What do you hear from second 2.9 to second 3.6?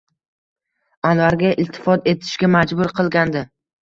qilgandi”.